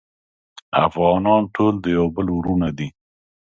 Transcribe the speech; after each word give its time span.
افغانان 0.87 1.41
ټول 1.55 1.73
د 1.79 1.85
یو 1.97 2.05
بل 2.15 2.27
وروڼه 2.37 2.69
دی 2.77 2.87